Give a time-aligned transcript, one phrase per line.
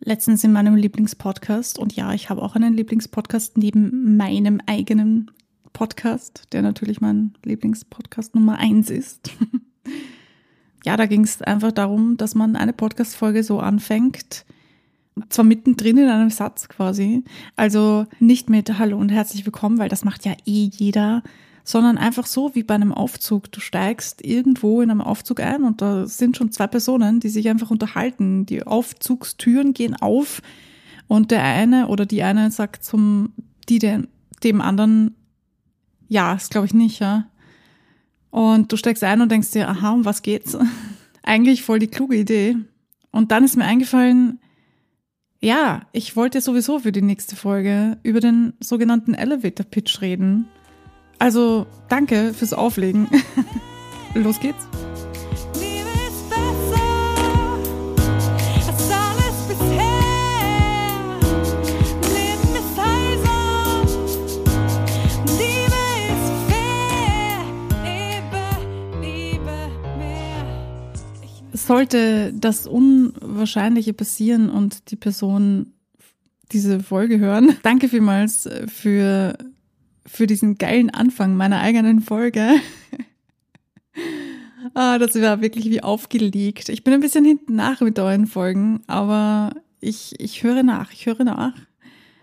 [0.00, 1.78] letztens in meinem Lieblingspodcast.
[1.78, 5.30] Und ja, ich habe auch einen Lieblingspodcast neben meinem eigenen
[5.72, 9.30] Podcast, der natürlich mein Lieblingspodcast Nummer eins ist.
[10.84, 14.44] ja, da ging es einfach darum, dass man eine Podcast-Folge so anfängt,
[15.28, 17.24] zwar mittendrin in einem Satz quasi,
[17.56, 21.22] also nicht mit Hallo und herzlich willkommen, weil das macht ja eh jeder,
[21.64, 23.50] sondern einfach so wie bei einem Aufzug.
[23.52, 27.48] Du steigst irgendwo in einem Aufzug ein und da sind schon zwei Personen, die sich
[27.48, 28.46] einfach unterhalten.
[28.46, 30.42] Die Aufzugstüren gehen auf
[31.08, 33.32] und der eine oder die eine sagt zum,
[33.68, 34.08] die dem,
[34.42, 35.14] dem anderen,
[36.08, 37.26] ja, das glaube ich nicht, ja.
[38.30, 40.56] Und du steigst ein und denkst dir, aha, um was geht's?
[41.22, 42.56] Eigentlich voll die kluge Idee.
[43.10, 44.38] Und dann ist mir eingefallen,
[45.40, 50.46] ja, ich wollte sowieso für die nächste Folge über den sogenannten Elevator Pitch reden.
[51.20, 53.06] Also danke fürs Auflegen.
[54.14, 54.66] Los geht's.
[71.52, 75.74] Sollte das Unwahrscheinliche passieren und die Person
[76.50, 79.36] diese Folge hören, danke vielmals für
[80.06, 82.56] für diesen geilen Anfang meiner eigenen Folge.
[84.74, 86.68] ah, das war wirklich wie aufgelegt.
[86.68, 91.06] Ich bin ein bisschen hinten nach mit euren Folgen, aber ich, ich höre nach, ich
[91.06, 91.54] höre nach.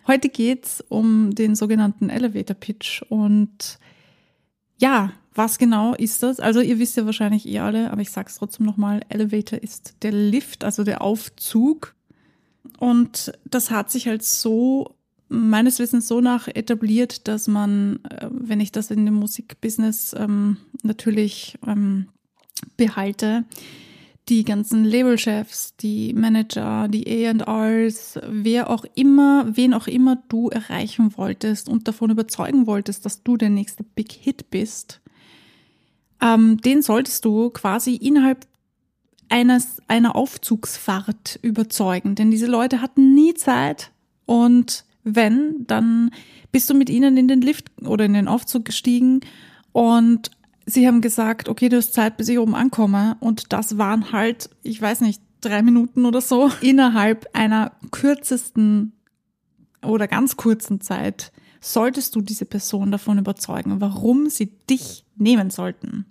[0.06, 3.80] Heute geht's um den sogenannten Elevator Pitch und
[4.78, 6.40] ja, was genau ist das?
[6.40, 10.12] Also ihr wisst ja wahrscheinlich eh alle, aber ich sag's trotzdem nochmal, Elevator ist der
[10.12, 11.96] Lift, also der Aufzug.
[12.80, 14.97] Und das hat sich halt so
[15.30, 20.58] meines Wissens so nach etabliert, dass man, äh, wenn ich das in dem Musikbusiness ähm,
[20.84, 22.08] natürlich ähm,
[22.76, 23.46] behalte,
[24.30, 31.18] die ganzen Labelchefs, die Manager, die A&Rs, wer auch immer, wen auch immer du erreichen
[31.18, 35.00] wolltest und davon überzeugen wolltest, dass du der nächste Big Hit bist,
[36.22, 38.46] ähm, den solltest du quasi innerhalb
[39.30, 42.16] eines, einer Aufzugsfahrt überzeugen.
[42.16, 43.92] Denn diese Leute hatten nie Zeit
[44.26, 44.84] und
[45.16, 46.12] wenn, dann
[46.52, 49.22] bist du mit ihnen in den Lift oder in den Aufzug gestiegen
[49.72, 50.32] und
[50.68, 53.18] sie haben gesagt, okay, du hast Zeit, bis ich oben ankomme.
[53.20, 58.94] Und das waren halt, ich weiß nicht, drei Minuten oder so innerhalb einer kürzesten
[59.84, 66.06] oder ganz kurzen Zeit solltest du diese Person davon überzeugen, warum sie dich nehmen sollten.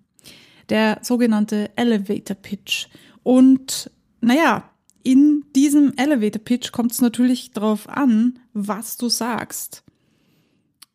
[0.69, 2.89] Der sogenannte Elevator Pitch.
[3.23, 3.91] Und
[4.21, 4.71] naja,
[5.07, 9.85] in diesem Elevator Pitch kommt es natürlich darauf an, was du sagst.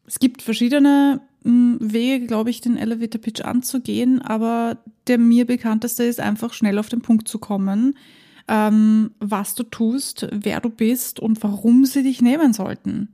[0.05, 6.03] Es gibt verschiedene hm, Wege, glaube ich, den Elevator Pitch anzugehen, aber der mir bekannteste
[6.03, 7.97] ist einfach schnell auf den Punkt zu kommen,
[8.49, 13.13] ähm, was du tust, wer du bist und warum sie dich nehmen sollten.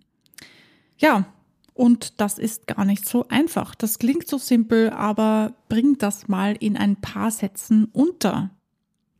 [0.97, 1.27] Ja,
[1.75, 3.75] und das ist gar nicht so einfach.
[3.75, 8.49] Das klingt so simpel, aber bring das mal in ein paar Sätzen unter.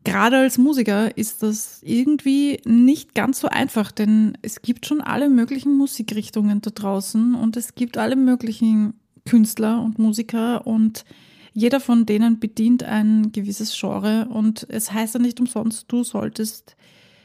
[0.08, 5.30] Gerade als Musiker ist das irgendwie nicht ganz so einfach, denn es gibt schon alle
[5.30, 8.94] möglichen Musikrichtungen da draußen und es gibt alle möglichen
[9.26, 11.04] Künstler und Musiker und
[11.52, 16.78] jeder von denen bedient ein gewisses Genre und es heißt ja nicht umsonst, du solltest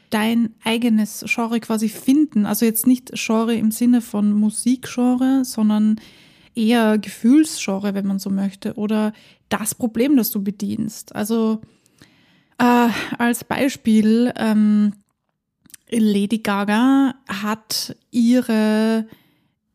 [0.09, 2.45] dein eigenes Genre quasi finden.
[2.45, 6.01] Also jetzt nicht Genre im Sinne von Musikgenre, sondern
[6.53, 9.13] eher Gefühlsgenre, wenn man so möchte, oder
[9.47, 11.15] das Problem, das du bedienst.
[11.15, 11.61] Also
[12.63, 14.93] äh, als Beispiel, ähm,
[15.89, 19.05] Lady Gaga hat ihre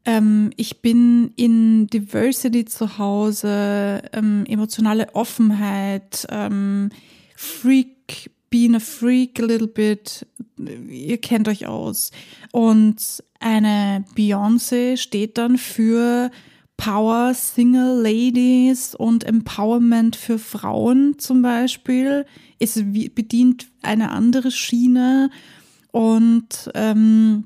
[0.04, 6.90] ähm, Ich bin in Diversity zu Hause, ähm, emotionale Offenheit, ähm,
[7.36, 10.26] Freak, being a freak a little bit,
[10.56, 12.10] ihr kennt euch aus.
[12.52, 16.30] Und eine Beyoncé steht dann für
[16.78, 22.24] Power Single Ladies und Empowerment für Frauen zum Beispiel.
[22.58, 25.30] Es bedient eine andere Schiene
[25.90, 27.44] und ähm,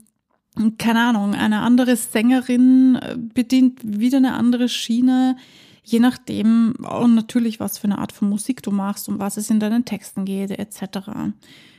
[0.78, 5.36] keine Ahnung, eine andere Sängerin äh, bedient wieder eine andere Schiene,
[5.82, 9.48] je nachdem und natürlich, was für eine Art von Musik du machst, um was es
[9.48, 11.08] in deinen Texten geht, etc.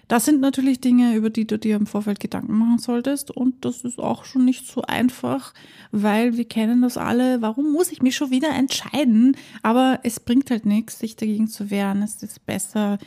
[0.07, 3.31] Das sind natürlich Dinge, über die du dir im Vorfeld Gedanken machen solltest.
[3.31, 5.53] Und das ist auch schon nicht so einfach,
[5.91, 7.41] weil wir kennen das alle.
[7.41, 9.37] Warum muss ich mich schon wieder entscheiden?
[9.61, 12.01] Aber es bringt halt nichts, sich dagegen zu wehren.
[12.01, 12.97] Es ist besser.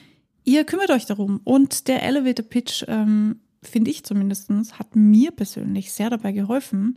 [0.44, 1.40] Ihr kümmert euch darum.
[1.44, 6.96] Und der Elevator Pitch, ähm, finde ich zumindest, hat mir persönlich sehr dabei geholfen.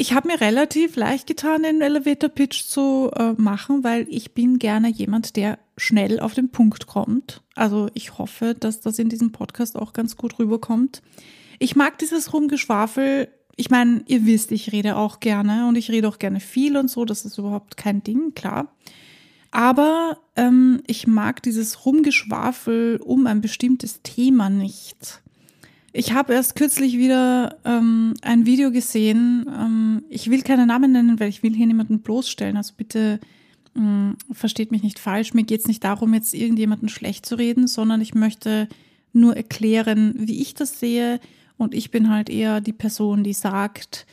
[0.00, 4.58] Ich habe mir relativ leicht getan, den Elevator Pitch zu äh, machen, weil ich bin
[4.58, 7.42] gerne jemand, der schnell auf den Punkt kommt.
[7.54, 11.02] Also ich hoffe, dass das in diesem Podcast auch ganz gut rüberkommt.
[11.58, 13.28] Ich mag dieses Rumgeschwafel.
[13.56, 16.88] Ich meine, ihr wisst, ich rede auch gerne und ich rede auch gerne viel und
[16.88, 17.04] so.
[17.04, 18.74] Das ist überhaupt kein Ding, klar.
[19.50, 25.20] Aber ähm, ich mag dieses Rumgeschwafel um ein bestimmtes Thema nicht.
[25.92, 29.46] Ich habe erst kürzlich wieder ähm, ein Video gesehen.
[29.48, 32.56] Ähm, ich will keine Namen nennen, weil ich will hier niemanden bloßstellen.
[32.56, 33.18] Also bitte
[33.76, 35.34] ähm, versteht mich nicht falsch.
[35.34, 38.68] Mir geht es nicht darum, jetzt irgendjemanden schlecht zu reden, sondern ich möchte
[39.12, 41.18] nur erklären, wie ich das sehe.
[41.56, 44.06] Und ich bin halt eher die Person, die sagt,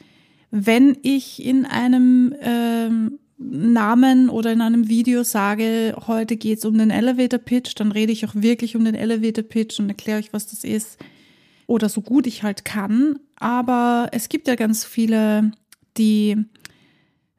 [0.50, 6.76] wenn ich in einem ähm, Namen oder in einem Video sage, heute geht es um
[6.76, 10.34] den Elevator Pitch, dann rede ich auch wirklich um den Elevator Pitch und erkläre euch,
[10.34, 10.98] was das ist
[11.68, 13.20] oder so gut ich halt kann.
[13.36, 15.52] Aber es gibt ja ganz viele,
[15.98, 16.38] die,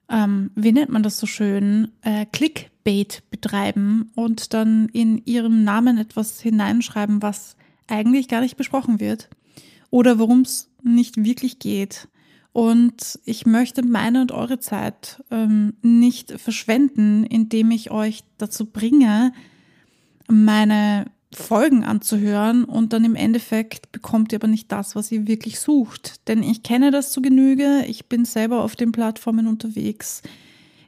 [0.08, 5.98] ähm, wie nennt man das so schön, äh, Clickbait betreiben und dann in ihrem Namen
[5.98, 7.56] etwas hineinschreiben, was
[7.88, 9.28] eigentlich gar nicht besprochen wird
[9.90, 12.08] oder worum es nicht wirklich geht.
[12.52, 19.32] Und ich möchte meine und eure Zeit ähm, nicht verschwenden, indem ich euch dazu bringe,
[20.28, 25.60] meine Folgen anzuhören und dann im Endeffekt bekommt ihr aber nicht das, was ihr wirklich
[25.60, 26.26] sucht.
[26.28, 30.22] Denn ich kenne das zu Genüge, ich bin selber auf den Plattformen unterwegs.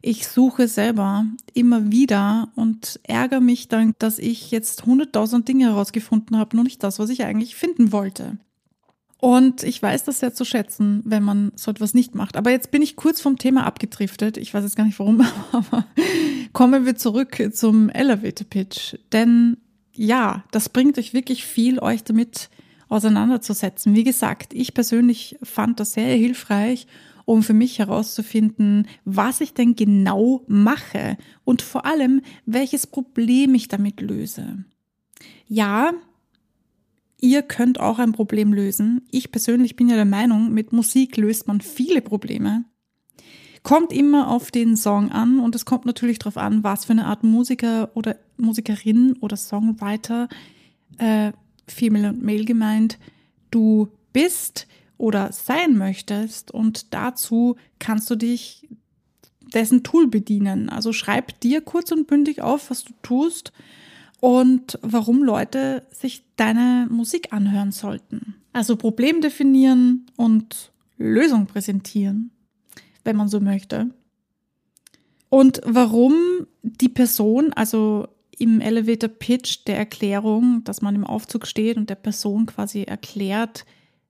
[0.02, 6.38] Ich suche selber immer wieder und ärgere mich dann, dass ich jetzt hunderttausend Dinge herausgefunden
[6.38, 8.38] habe, nur nicht das, was ich eigentlich finden wollte.
[9.18, 12.38] Und ich weiß das sehr zu schätzen, wenn man so etwas nicht macht.
[12.38, 14.38] Aber jetzt bin ich kurz vom Thema abgedriftet.
[14.38, 15.20] Ich weiß jetzt gar nicht warum,
[15.52, 15.84] aber
[16.54, 18.96] kommen wir zurück zum Elevator Pitch.
[19.12, 19.58] Denn
[20.02, 22.48] ja, das bringt euch wirklich viel, euch damit
[22.88, 23.94] auseinanderzusetzen.
[23.94, 26.86] Wie gesagt, ich persönlich fand das sehr hilfreich,
[27.26, 33.68] um für mich herauszufinden, was ich denn genau mache und vor allem, welches Problem ich
[33.68, 34.64] damit löse.
[35.46, 35.92] Ja,
[37.20, 39.02] ihr könnt auch ein Problem lösen.
[39.10, 42.64] Ich persönlich bin ja der Meinung, mit Musik löst man viele Probleme.
[43.62, 47.06] Kommt immer auf den Song an und es kommt natürlich darauf an, was für eine
[47.06, 50.28] Art Musiker oder Musikerin oder Songwriter,
[50.96, 51.32] äh,
[51.68, 52.98] Female und Male gemeint,
[53.50, 54.66] du bist
[54.96, 58.68] oder sein möchtest und dazu kannst du dich
[59.52, 60.68] dessen Tool bedienen.
[60.68, 63.52] Also schreib dir kurz und bündig auf, was du tust
[64.20, 68.36] und warum Leute sich deine Musik anhören sollten.
[68.52, 72.30] Also Problem definieren und Lösung präsentieren
[73.04, 73.90] wenn man so möchte.
[75.28, 76.14] Und warum
[76.62, 78.08] die Person, also
[78.38, 83.64] im Elevator Pitch der Erklärung, dass man im Aufzug steht und der Person quasi erklärt,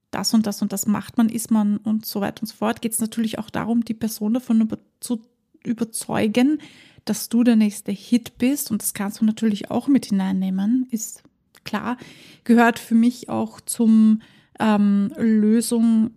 [0.09, 2.81] das und das und das macht man, ist man und so weiter und so fort,
[2.81, 5.21] geht es natürlich auch darum, die Person davon über, zu
[5.63, 6.59] überzeugen,
[7.05, 8.71] dass du der nächste Hit bist.
[8.71, 11.23] Und das kannst du natürlich auch mit hineinnehmen, ist
[11.63, 11.97] klar.
[12.43, 14.21] Gehört für mich auch zum
[14.59, 16.11] ähm, Lösung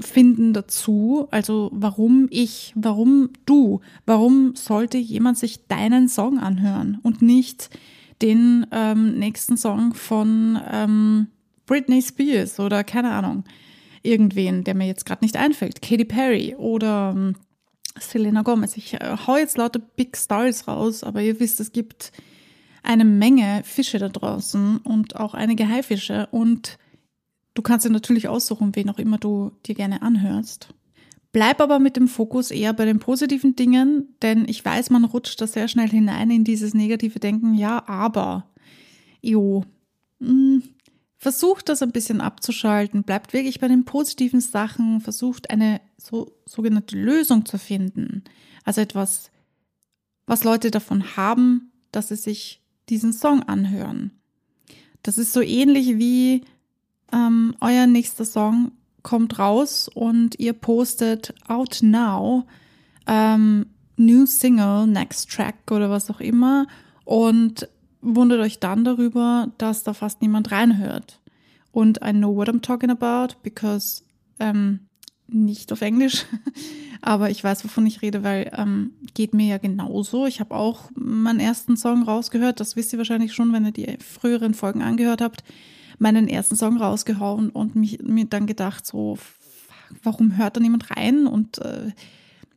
[0.00, 1.28] finden dazu.
[1.30, 7.70] Also warum ich, warum du, warum sollte jemand sich deinen Song anhören und nicht
[8.20, 11.26] den ähm, nächsten Song von ähm,
[11.66, 13.44] Britney Spears oder keine Ahnung,
[14.02, 17.34] irgendwen, der mir jetzt gerade nicht einfällt, Katy Perry oder ähm,
[17.98, 18.76] Selena Gomez.
[18.76, 22.12] Ich äh, hau jetzt lauter Big Stars raus, aber ihr wisst, es gibt
[22.82, 26.78] eine Menge Fische da draußen und auch einige Haifische und
[27.54, 30.68] Du kannst dir natürlich aussuchen, wen auch immer du dir gerne anhörst.
[31.32, 35.40] Bleib aber mit dem Fokus eher bei den positiven Dingen, denn ich weiß, man rutscht
[35.40, 37.54] da sehr schnell hinein in dieses negative Denken.
[37.54, 38.50] Ja, aber,
[39.22, 39.64] jo,
[40.20, 40.62] hm,
[41.16, 46.98] versucht das ein bisschen abzuschalten, bleibt wirklich bei den positiven Sachen, versucht eine so, sogenannte
[46.98, 48.24] Lösung zu finden.
[48.64, 49.30] Also etwas,
[50.26, 54.10] was Leute davon haben, dass sie sich diesen Song anhören.
[55.02, 56.42] Das ist so ähnlich wie,
[57.12, 62.44] ähm, euer nächster Song kommt raus und ihr postet out now,
[63.06, 63.66] ähm,
[63.96, 66.66] new single, next track oder was auch immer
[67.04, 67.68] und
[68.00, 71.20] wundert euch dann darüber, dass da fast niemand reinhört.
[71.70, 74.04] Und I know what I'm talking about, because
[74.38, 74.80] ähm,
[75.28, 76.26] nicht auf Englisch,
[77.00, 80.26] aber ich weiß, wovon ich rede, weil ähm, geht mir ja genauso.
[80.26, 83.96] Ich habe auch meinen ersten Song rausgehört, das wisst ihr wahrscheinlich schon, wenn ihr die
[83.98, 85.42] früheren Folgen angehört habt
[86.02, 89.18] meinen ersten Song rausgehauen und mich, mir dann gedacht, so,
[90.02, 91.26] warum hört da niemand rein?
[91.26, 91.92] Und äh,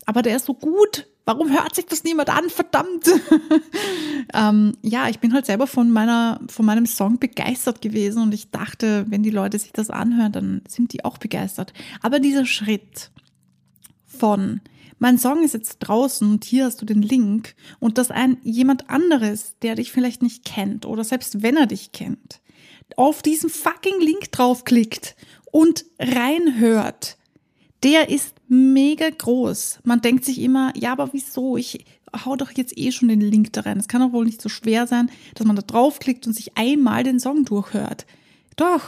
[0.05, 1.07] aber der ist so gut.
[1.27, 2.49] Warum hört sich das niemand an?
[2.49, 3.09] Verdammt!
[4.33, 8.51] ähm, ja, ich bin halt selber von meiner, von meinem Song begeistert gewesen und ich
[8.51, 11.73] dachte, wenn die Leute sich das anhören, dann sind die auch begeistert.
[12.01, 13.09] Aber dieser Schritt
[14.05, 14.61] von
[14.99, 18.89] mein Song ist jetzt draußen und hier hast du den Link und dass ein jemand
[18.89, 22.39] anderes, der dich vielleicht nicht kennt oder selbst wenn er dich kennt,
[22.95, 25.15] auf diesen fucking Link draufklickt
[25.51, 27.17] und reinhört,
[27.83, 29.79] der ist mega groß.
[29.83, 31.57] Man denkt sich immer, ja, aber wieso?
[31.57, 31.85] Ich
[32.25, 33.77] hau doch jetzt eh schon den Link da rein.
[33.77, 37.03] Es kann doch wohl nicht so schwer sein, dass man da draufklickt und sich einmal
[37.03, 38.05] den Song durchhört.
[38.55, 38.81] Doch,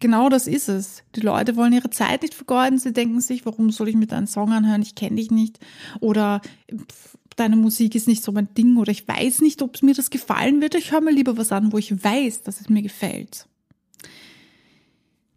[0.00, 1.02] genau das ist es.
[1.14, 2.78] Die Leute wollen ihre Zeit nicht vergeuden.
[2.78, 4.82] Sie denken sich, warum soll ich mir deinen Song anhören?
[4.82, 5.58] Ich kenne dich nicht.
[6.00, 6.40] Oder
[7.36, 8.76] deine Musik ist nicht so mein Ding.
[8.76, 10.74] Oder ich weiß nicht, ob mir das gefallen wird.
[10.74, 13.46] Ich höre mir lieber was an, wo ich weiß, dass es mir gefällt.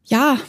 [0.06, 0.40] Ja,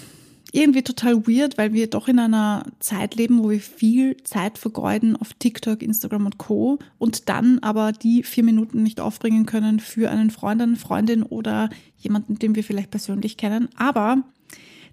[0.53, 5.17] irgendwie total weird, weil wir doch in einer Zeit leben, wo wir viel Zeit vergeuden
[5.17, 6.79] auf TikTok, Instagram und Co.
[6.99, 11.69] und dann aber die vier Minuten nicht aufbringen können für einen Freund, eine Freundin oder
[11.99, 13.69] jemanden, den wir vielleicht persönlich kennen.
[13.77, 14.23] Aber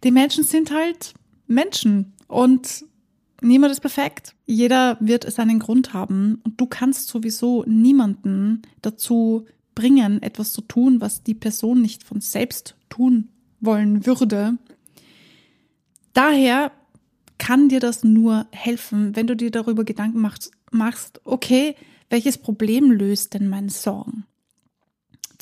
[0.04, 1.14] die Menschen sind halt
[1.48, 2.86] Menschen und
[3.44, 4.36] niemand ist perfekt.
[4.46, 9.46] Jeder wird seinen Grund haben und du kannst sowieso niemanden dazu
[9.76, 14.58] bringen, etwas zu tun, was die Person nicht von selbst tun wollen würde.
[16.14, 16.72] Daher
[17.38, 21.76] kann dir das nur helfen, wenn du dir darüber Gedanken machst, machst, okay,
[22.10, 24.24] welches Problem löst denn mein Song?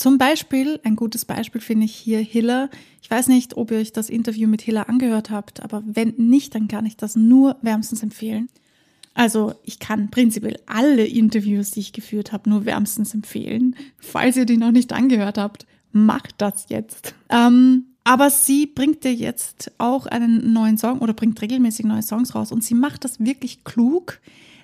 [0.02, 2.72] Zum Beispiel, ein gutes Beispiel finde ich hier Hiller.
[3.04, 6.56] Ich weiß nicht, ob ihr euch das Interview mit Hiller angehört habt, aber wenn nicht,
[6.56, 8.50] dann kann ich das nur wärmstens empfehlen.
[9.14, 13.76] Also ich kann prinzipiell alle Interviews, die ich geführt habe, nur wärmstens empfehlen.
[14.00, 17.14] Falls ihr die noch nicht angehört habt, macht das jetzt.
[17.30, 22.34] Ähm, aber sie bringt dir jetzt auch einen neuen Song oder bringt regelmäßig neue Songs
[22.34, 24.20] raus und sie macht das wirklich klug,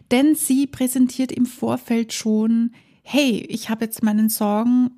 [0.10, 2.72] denn sie präsentiert im Vorfeld schon,
[3.04, 4.90] hey, ich habe jetzt meinen Song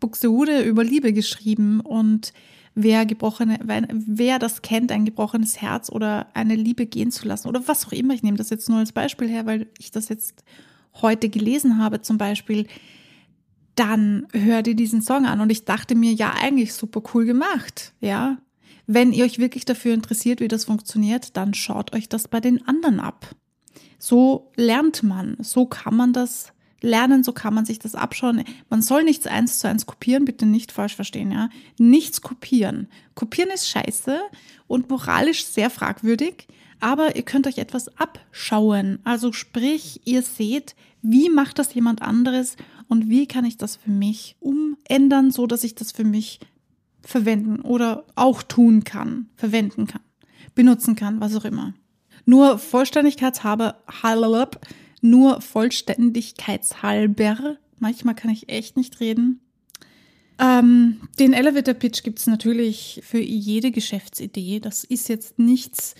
[0.00, 2.32] Buxtehude über Liebe geschrieben und
[2.74, 3.58] wer gebrochene,
[3.90, 7.92] wer das kennt, ein gebrochenes Herz oder eine Liebe gehen zu lassen oder was auch
[7.92, 8.14] immer.
[8.14, 10.42] Ich nehme das jetzt nur als Beispiel her, weil ich das jetzt
[11.00, 12.66] heute gelesen habe, zum Beispiel
[13.74, 15.40] dann hör dir diesen Song an.
[15.40, 18.38] Und ich dachte mir, ja, eigentlich super cool gemacht, ja.
[18.86, 22.66] Wenn ihr euch wirklich dafür interessiert, wie das funktioniert, dann schaut euch das bei den
[22.66, 23.34] anderen ab.
[23.98, 26.52] So lernt man, so kann man das
[26.82, 28.44] lernen, so kann man sich das abschauen.
[28.68, 31.48] Man soll nichts eins zu eins kopieren, bitte nicht falsch verstehen, ja.
[31.78, 32.88] Nichts kopieren.
[33.14, 34.20] Kopieren ist scheiße
[34.66, 36.46] und moralisch sehr fragwürdig,
[36.80, 38.98] aber ihr könnt euch etwas abschauen.
[39.04, 42.56] Also sprich, ihr seht, wie macht das jemand anderes
[42.88, 46.40] und wie kann ich das für mich umändern, so dass ich das für mich
[47.00, 50.02] verwenden oder auch tun kann, verwenden kann,
[50.54, 51.74] benutzen kann, was auch immer.
[52.24, 53.76] Nur Vollständigkeitshalber,
[55.02, 59.40] nur Vollständigkeitshalber, manchmal kann ich echt nicht reden.
[60.38, 64.60] Ähm, den Elevator Pitch gibt es natürlich für jede Geschäftsidee.
[64.60, 65.94] Das ist jetzt nichts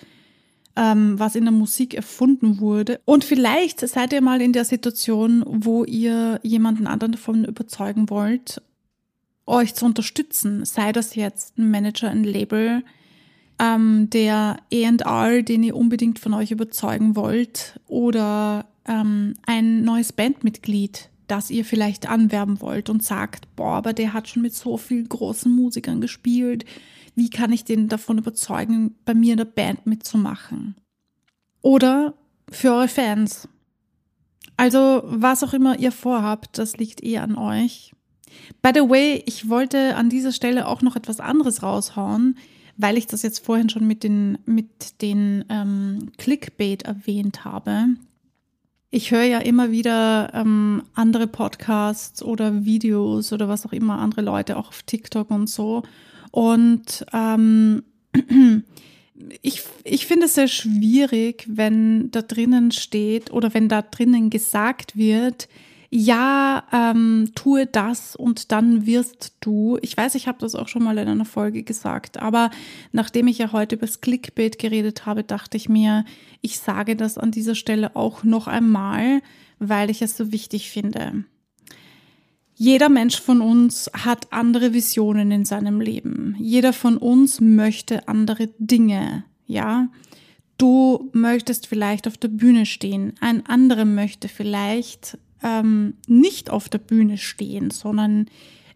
[0.77, 3.01] ähm, was in der Musik erfunden wurde.
[3.05, 8.63] Und vielleicht seid ihr mal in der Situation, wo ihr jemanden anderen davon überzeugen wollt,
[9.47, 10.65] euch zu unterstützen.
[10.65, 12.85] Sei das jetzt ein Manager, ein Label,
[13.59, 21.11] ähm, der ER, den ihr unbedingt von euch überzeugen wollt, oder ähm, ein neues Bandmitglied,
[21.27, 25.09] das ihr vielleicht anwerben wollt und sagt, boah, aber der hat schon mit so vielen
[25.09, 26.65] großen Musikern gespielt
[27.15, 30.77] wie kann ich den davon überzeugen, bei mir in der Band mitzumachen?
[31.61, 32.15] Oder
[32.51, 33.49] für eure Fans.
[34.57, 37.93] Also was auch immer ihr vorhabt, das liegt eh an euch.
[38.63, 42.39] By the way, ich wollte an dieser Stelle auch noch etwas anderes raushauen,
[42.77, 47.89] weil ich das jetzt vorhin schon mit den, mit den ähm, Clickbait erwähnt habe.
[48.95, 54.21] Ich höre ja immer wieder ähm, andere Podcasts oder Videos oder was auch immer, andere
[54.21, 55.83] Leute auch auf TikTok und so.
[56.31, 57.85] Und ähm,
[59.41, 64.95] ich, ich finde es sehr schwierig, wenn da drinnen steht oder wenn da drinnen gesagt
[64.95, 65.49] wird,
[65.95, 69.79] ja, ähm, tue das und dann wirst du.
[69.83, 72.51] Ich weiß, ich habe das auch schon mal in einer Folge gesagt, aber
[72.93, 76.07] nachdem ich ja heute über das Clickbait geredet habe, dachte ich mir,
[76.41, 79.21] ich sage das an dieser Stelle auch noch einmal,
[79.59, 81.25] weil ich es so wichtig finde.
[82.55, 86.37] Jeder Mensch von uns hat andere Visionen in seinem Leben.
[86.39, 89.89] Jeder von uns möchte andere Dinge, ja.
[90.57, 96.79] Du möchtest vielleicht auf der Bühne stehen, ein anderer möchte vielleicht ähm, nicht auf der
[96.79, 98.27] Bühne stehen, sondern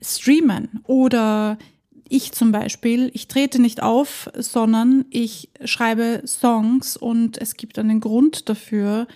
[0.02, 0.80] streamen.
[0.84, 1.58] Oder
[2.08, 8.00] ich zum Beispiel, ich trete nicht auf, sondern ich schreibe Songs und es gibt einen
[8.00, 9.06] Grund dafür,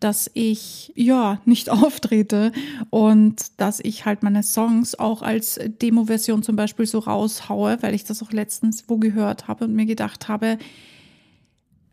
[0.00, 2.52] dass ich ja nicht auftrete
[2.88, 8.04] und dass ich halt meine Songs auch als Demo-Version zum Beispiel so raushaue, weil ich
[8.04, 10.58] das auch letztens wo gehört habe und mir gedacht habe,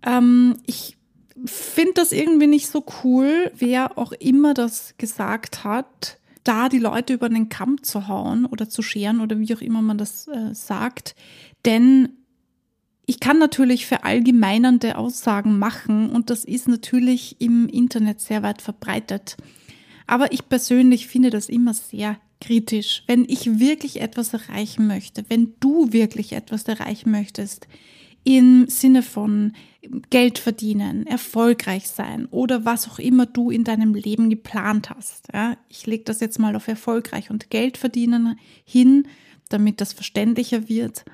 [0.05, 0.97] ähm, ich
[1.45, 7.13] finde das irgendwie nicht so cool, wer auch immer das gesagt hat, da die Leute
[7.13, 10.53] über den Kamm zu hauen oder zu scheren oder wie auch immer man das äh,
[10.53, 11.15] sagt.
[11.65, 12.09] Denn
[13.05, 19.37] ich kann natürlich verallgemeinernde Aussagen machen und das ist natürlich im Internet sehr weit verbreitet.
[20.07, 23.03] Aber ich persönlich finde das immer sehr kritisch.
[23.07, 27.67] Wenn ich wirklich etwas erreichen möchte, wenn du wirklich etwas erreichen möchtest,
[28.27, 29.53] im Sinne von
[30.09, 35.29] Geld verdienen, erfolgreich sein oder was auch immer du in deinem Leben geplant hast.
[35.33, 39.07] Ja, ich lege das jetzt mal auf erfolgreich und Geld verdienen hin,
[39.47, 41.05] damit das verständlicher wird.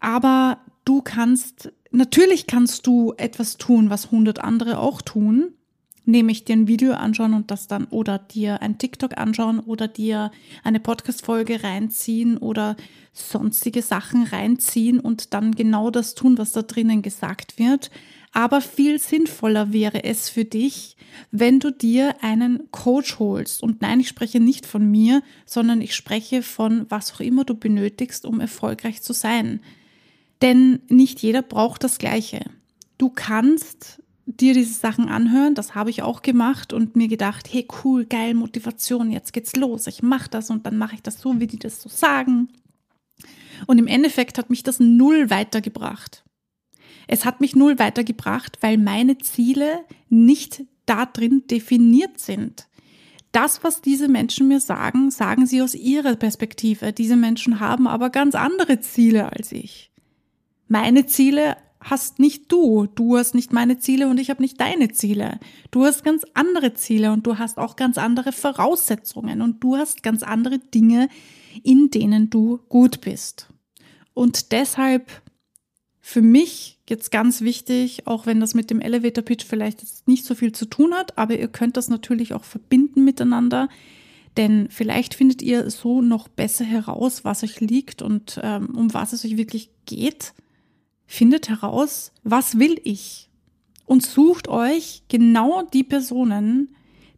[0.00, 5.54] Aber du kannst, natürlich kannst du etwas tun, was hundert andere auch tun,
[6.04, 10.30] nämlich dir ein Video anschauen und das dann oder dir ein TikTok anschauen oder dir
[10.64, 12.76] eine Podcast-Folge reinziehen oder
[13.12, 17.90] sonstige Sachen reinziehen und dann genau das tun, was da drinnen gesagt wird.
[18.32, 20.96] Aber viel sinnvoller wäre es für dich,
[21.32, 23.62] wenn du dir einen Coach holst.
[23.62, 27.54] Und nein, ich spreche nicht von mir, sondern ich spreche von was auch immer du
[27.54, 29.60] benötigst, um erfolgreich zu sein.
[30.42, 32.44] Denn nicht jeder braucht das Gleiche.
[32.98, 34.00] Du kannst
[34.36, 38.34] dir diese Sachen anhören, das habe ich auch gemacht und mir gedacht, hey cool, geil,
[38.34, 41.58] Motivation, jetzt geht's los, ich mache das und dann mache ich das so, wie die
[41.58, 42.48] das so sagen.
[43.66, 46.24] Und im Endeffekt hat mich das null weitergebracht.
[47.06, 52.68] Es hat mich null weitergebracht, weil meine Ziele nicht da drin definiert sind.
[53.32, 56.92] Das, was diese Menschen mir sagen, sagen sie aus ihrer Perspektive.
[56.92, 59.92] Diese Menschen haben aber ganz andere Ziele als ich.
[60.66, 62.86] Meine Ziele hast nicht du.
[62.86, 65.40] Du hast nicht meine Ziele und ich habe nicht deine Ziele.
[65.70, 70.02] Du hast ganz andere Ziele und du hast auch ganz andere Voraussetzungen und du hast
[70.02, 71.08] ganz andere Dinge,
[71.62, 73.48] in denen du gut bist.
[74.12, 75.10] Und deshalb
[76.00, 80.24] für mich jetzt ganz wichtig, auch wenn das mit dem Elevator Pitch vielleicht jetzt nicht
[80.24, 83.68] so viel zu tun hat, aber ihr könnt das natürlich auch verbinden miteinander.
[84.36, 89.12] Denn vielleicht findet ihr so noch besser heraus, was euch liegt und ähm, um was
[89.12, 90.34] es euch wirklich geht
[91.10, 93.28] findet heraus, was will ich?
[93.84, 96.68] Und sucht euch genau die Personen,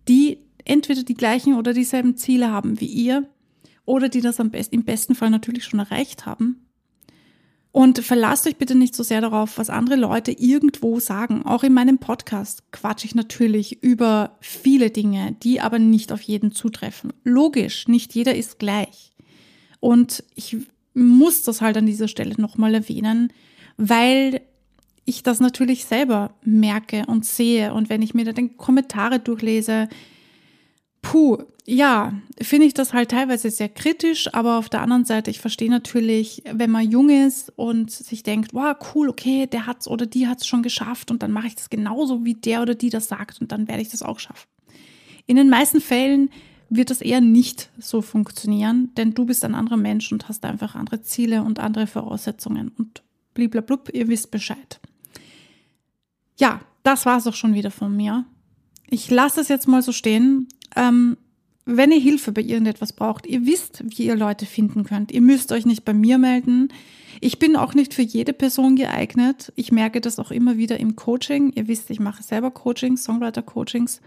[0.09, 3.29] die entweder die gleichen oder dieselben Ziele haben wie ihr
[3.85, 6.65] oder die das am besten, im besten Fall natürlich schon erreicht haben.
[7.71, 11.45] Und verlasst euch bitte nicht so sehr darauf, was andere Leute irgendwo sagen.
[11.45, 16.53] Auch in meinem Podcast quatsche ich natürlich über viele Dinge, die aber nicht auf jeden
[16.53, 17.13] zutreffen.
[17.25, 19.13] Logisch, nicht jeder ist gleich.
[19.81, 20.57] Und ich
[20.95, 23.33] muss das halt an dieser Stelle nochmal erwähnen
[23.83, 24.43] weil
[25.05, 27.75] ich das natürlich selber merke und sehe.
[27.75, 29.89] Und wenn ich mir da die Kommentare durchlese,
[31.03, 35.41] puh, ja, finde ich das halt teilweise sehr kritisch, aber auf der anderen Seite, ich
[35.41, 40.07] verstehe natürlich, wenn man jung ist und sich denkt, wow, cool, okay, der hat's oder
[40.07, 43.09] die hat's schon geschafft und dann mache ich das genauso, wie der oder die das
[43.09, 44.49] sagt und dann werde ich das auch schaffen.
[45.27, 46.31] In den meisten Fällen
[46.69, 50.77] wird das eher nicht so funktionieren, denn du bist ein anderer Mensch und hast einfach
[50.77, 53.03] andere Ziele und andere Voraussetzungen und
[53.35, 54.81] bliblablub, ihr wisst Bescheid.
[56.39, 58.25] Ja, das war es auch schon wieder von mir.
[58.89, 60.49] Ich lasse es jetzt mal so stehen.
[60.77, 61.17] Ähm,
[61.65, 65.13] wenn ihr Hilfe bei irgendetwas braucht, ihr wisst, wie ihr Leute finden könnt.
[65.13, 66.69] Ihr müsst euch nicht bei mir melden.
[67.21, 69.53] Ich bin auch nicht für jede Person geeignet.
[69.55, 71.53] Ich merke das auch immer wieder im Coaching.
[71.55, 74.01] Ihr wisst, ich mache selber Coachings, Songwriter-Coachings.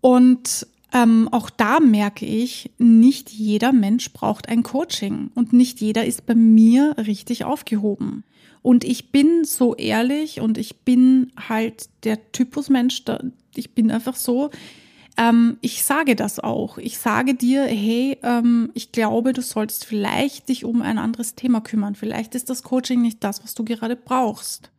[0.00, 6.04] Und ähm, auch da merke ich, nicht jeder Mensch braucht ein Coaching und nicht jeder
[6.04, 8.24] ist bei mir richtig aufgehoben.
[8.62, 13.20] Und ich bin so ehrlich und ich bin halt der Typus Mensch, da,
[13.54, 14.50] ich bin einfach so,
[15.18, 16.78] ähm, ich sage das auch.
[16.78, 21.60] Ich sage dir, hey, ähm, ich glaube, du sollst vielleicht dich um ein anderes Thema
[21.60, 21.94] kümmern.
[21.94, 24.70] Vielleicht ist das Coaching nicht das, was du gerade brauchst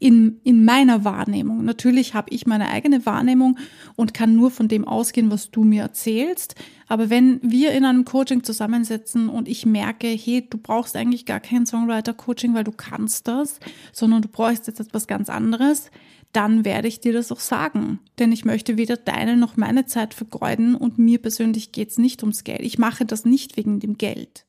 [0.00, 1.62] in, in meiner Wahrnehmung.
[1.62, 3.58] Natürlich habe ich meine eigene Wahrnehmung
[3.96, 6.54] und kann nur von dem ausgehen, was du mir erzählst.
[6.88, 11.38] Aber wenn wir in einem Coaching zusammensetzen und ich merke, hey, du brauchst eigentlich gar
[11.38, 13.60] kein Songwriter-Coaching, weil du kannst das,
[13.92, 15.90] sondern du brauchst jetzt etwas ganz anderes,
[16.32, 18.00] dann werde ich dir das auch sagen.
[18.18, 22.22] Denn ich möchte weder deine noch meine Zeit vergeuden und mir persönlich geht es nicht
[22.22, 22.62] ums Geld.
[22.62, 24.46] Ich mache das nicht wegen dem Geld.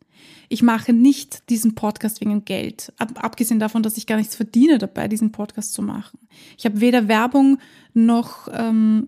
[0.49, 4.77] Ich mache nicht diesen Podcast wegen Geld, ab, abgesehen davon, dass ich gar nichts verdiene
[4.77, 6.19] dabei, diesen Podcast zu machen.
[6.57, 7.57] Ich habe weder Werbung
[7.93, 9.07] noch ähm,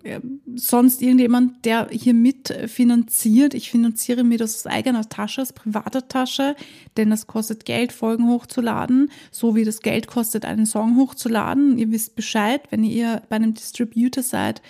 [0.56, 3.54] sonst irgendjemand, der hier mitfinanziert.
[3.54, 6.56] Ich finanziere mir das aus eigener Tasche, aus privater Tasche,
[6.98, 11.78] denn das kostet Geld, Folgen hochzuladen, so wie das Geld kostet, einen Song hochzuladen.
[11.78, 14.62] Ihr wisst Bescheid, wenn ihr bei einem Distributor seid,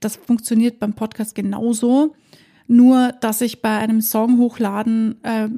[0.00, 2.14] das funktioniert beim Podcast genauso.
[2.66, 5.48] Nur, dass ich bei einem Song hochladen äh,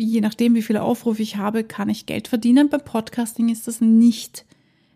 [0.00, 2.68] je nachdem, wie viele Aufrufe ich habe, kann ich Geld verdienen.
[2.68, 4.44] Beim Podcasting ist das nicht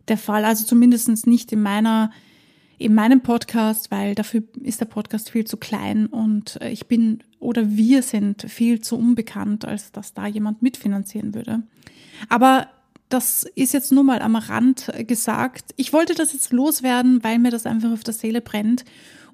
[0.09, 0.45] der Fall.
[0.45, 2.11] Also zumindest nicht in meiner
[2.77, 7.21] in meinem Podcast, weil dafür ist der Podcast viel zu klein und äh, ich bin
[7.39, 11.63] oder wir sind viel zu unbekannt, als dass da jemand mitfinanzieren würde.
[12.29, 12.67] Aber
[13.11, 15.73] das ist jetzt nur mal am Rand gesagt.
[15.77, 18.85] Ich wollte das jetzt loswerden, weil mir das einfach auf der Seele brennt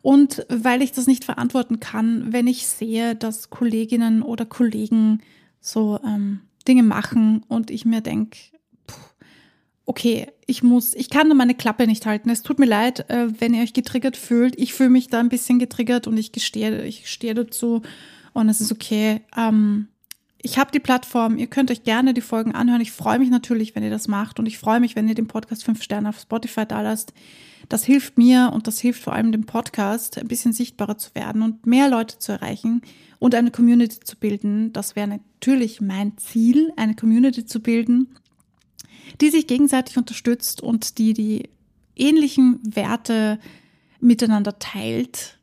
[0.03, 5.21] und weil ich das nicht verantworten kann, wenn ich sehe, dass Kolleginnen oder Kollegen
[5.61, 8.39] so ähm, Dinge machen und ich mir denke,
[9.91, 12.31] okay, ich muss, ich kann da meine Klappe nicht halten.
[12.31, 14.57] Es tut mir leid, äh, wenn ihr euch getriggert fühlt.
[14.59, 17.83] Ich fühle mich da ein bisschen getriggert und ich gestehe, ich stehe dazu
[18.33, 19.21] und es ist okay.
[19.37, 19.89] Ähm,
[20.43, 22.81] ich habe die Plattform, ihr könnt euch gerne die Folgen anhören.
[22.81, 25.27] Ich freue mich natürlich, wenn ihr das macht und ich freue mich, wenn ihr den
[25.27, 27.13] Podcast fünf Sterne auf Spotify da lasst.
[27.69, 31.43] Das hilft mir und das hilft vor allem dem Podcast, ein bisschen sichtbarer zu werden
[31.43, 32.83] und mehr Leute zu erreichen
[33.21, 34.73] und eine Community zu bilden.
[34.73, 38.09] Das wäre natürlich mein Ziel, eine Community zu bilden,
[39.21, 41.51] die sich gegenseitig unterstützt und die die
[41.95, 43.39] ähnlichen Werte
[44.01, 45.39] miteinander teilt.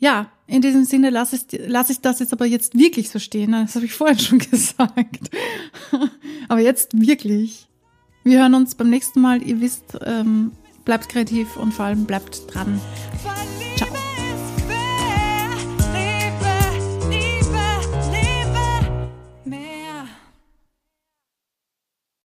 [0.00, 3.52] Ja, in diesem Sinne lasse ich, lasse ich das jetzt aber jetzt wirklich so stehen.
[3.52, 5.30] Das habe ich vorhin schon gesagt.
[6.48, 7.68] aber jetzt wirklich.
[8.24, 9.42] Wir hören uns beim nächsten Mal.
[9.42, 10.52] Ihr wisst, ähm,
[10.86, 12.80] bleibt kreativ und vor allem bleibt dran.